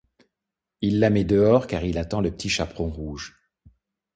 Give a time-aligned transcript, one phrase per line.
[0.81, 3.37] Il la met dehors car il attend le Petit Chaperon rouge.